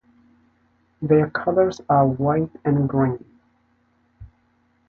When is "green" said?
2.89-3.23